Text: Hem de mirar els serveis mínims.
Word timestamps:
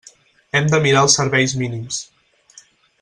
Hem 0.59 0.69
de 0.71 0.79
mirar 0.85 1.03
els 1.09 1.17
serveis 1.19 1.55
mínims. 1.63 2.01